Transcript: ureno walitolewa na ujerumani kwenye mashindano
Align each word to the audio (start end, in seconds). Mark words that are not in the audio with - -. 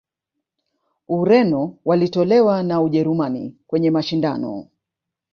ureno 1.07 1.77
walitolewa 1.85 2.63
na 2.63 2.81
ujerumani 2.81 3.55
kwenye 3.67 3.91
mashindano 3.91 4.67